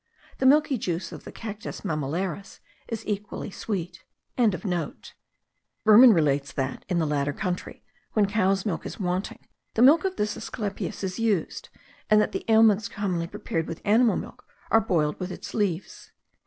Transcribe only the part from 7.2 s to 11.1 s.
country, when cow's milk is wanting, the milk of this asclepias